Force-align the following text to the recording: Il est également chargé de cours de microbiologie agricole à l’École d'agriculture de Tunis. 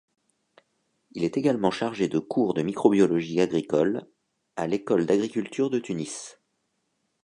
Il 1.11 1.23
est 1.23 1.37
également 1.37 1.69
chargé 1.69 2.07
de 2.07 2.17
cours 2.17 2.55
de 2.55 2.63
microbiologie 2.63 3.39
agricole 3.39 4.09
à 4.55 4.65
l’École 4.65 5.05
d'agriculture 5.05 5.69
de 5.69 5.77
Tunis. 5.77 6.39